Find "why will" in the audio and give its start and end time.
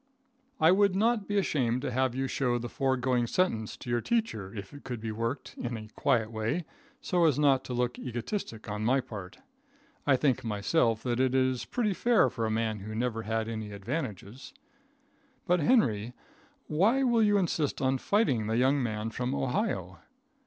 16.65-17.21